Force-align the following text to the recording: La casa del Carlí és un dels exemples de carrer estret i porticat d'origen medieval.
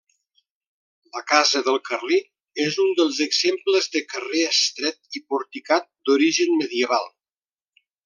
La 1.17 1.21
casa 1.31 1.61
del 1.67 1.77
Carlí 1.89 2.17
és 2.65 2.79
un 2.85 2.89
dels 3.01 3.21
exemples 3.27 3.93
de 3.97 4.03
carrer 4.15 4.43
estret 4.55 5.21
i 5.21 5.25
porticat 5.35 5.89
d'origen 6.11 6.61
medieval. 6.65 7.11